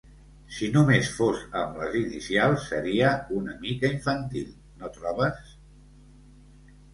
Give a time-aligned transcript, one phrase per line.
[0.53, 3.11] Si només fos amb les inicials seria
[3.41, 4.49] una mica infantil,
[4.81, 5.55] no trobes?